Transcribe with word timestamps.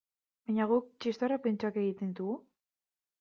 Baina 0.47 0.65
guk 0.71 0.87
txistorra 1.05 1.37
pintxoak 1.43 1.77
egiten 1.83 2.15
ditugu? 2.15 2.39